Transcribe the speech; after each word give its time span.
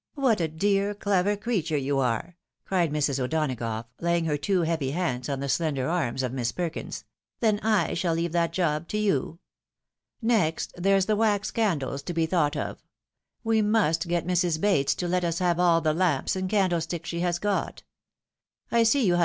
"What 0.16 0.40
a 0.40 0.48
dear, 0.48 0.94
clever 0.96 1.36
creature 1.36 1.76
you 1.76 2.00
are!" 2.00 2.34
cried 2.66 2.90
Mrs. 2.90 3.20
O'Dona 3.20 3.54
gough, 3.54 3.86
laying 4.00 4.24
her 4.24 4.36
two 4.36 4.62
heavy 4.62 4.90
hands 4.90 5.28
on 5.28 5.38
the 5.38 5.48
slender 5.48 5.88
arms 5.88 6.24
of 6.24 6.32
Miss 6.32 6.50
Perkins;" 6.50 7.04
then 7.40 7.60
I 7.60 7.94
shall 7.94 8.14
leave 8.16 8.32
that 8.32 8.52
job 8.52 8.88
to 8.88 8.98
you. 8.98 9.38
Next, 10.20 10.72
there's 10.76 11.06
the 11.06 11.14
wax 11.14 11.52
candles 11.52 12.02
to 12.02 12.12
be 12.12 12.26
thought 12.26 12.56
of. 12.56 12.82
We 13.44 13.62
must 13.62 14.08
get 14.08 14.26
Mrs. 14.26 14.60
Bates 14.60 14.92
to 14.96 15.06
let 15.06 15.22
us 15.24 15.38
have 15.38 15.60
all 15.60 15.80
the 15.80 15.94
lamps 15.94 16.34
and 16.34 16.50
candlesticks 16.50 17.08
she 17.08 17.20
has 17.20 17.38
got. 17.38 17.84
I 18.72 18.82
see 18.82 18.98
you 18.98 19.04
have 19.04 19.04
A 19.04 19.10
FINANCIAL 19.10 19.10
NOVELTT. 19.18 19.24